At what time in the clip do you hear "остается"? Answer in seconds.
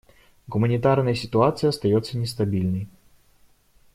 1.69-2.17